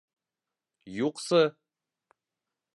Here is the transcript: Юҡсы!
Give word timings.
Юҡсы! 0.95 1.43